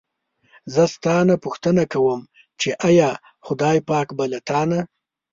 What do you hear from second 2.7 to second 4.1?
ایا خدای پاک